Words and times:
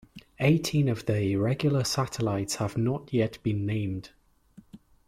Eighteen 0.39 0.89
of 0.89 1.05
the 1.05 1.15
irregular 1.19 1.83
satellites 1.83 2.55
have 2.55 2.75
not 2.75 3.13
yet 3.13 3.37
been 3.43 3.67
named. 3.67 4.09